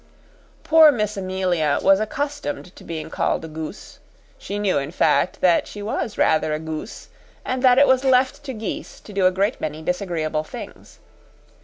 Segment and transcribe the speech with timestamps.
[0.63, 3.99] Poor Miss Amelia was accustomed to being called a goose.
[4.39, 7.09] She knew, in fact, that she was rather a goose,
[7.45, 10.97] and that it was left to geese to do a great many disagreeable things.